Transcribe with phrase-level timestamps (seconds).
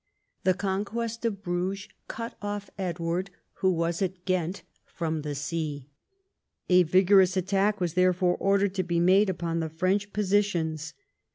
[0.45, 5.91] The conquest of Bruges cut off Edward, who was at Ghent, from the sea.
[6.69, 10.95] A vigorous attack was therefore ordered to be made upon the French positions.